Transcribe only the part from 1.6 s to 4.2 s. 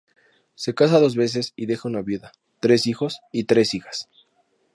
deja una viuda, tres hijos y tres hijas.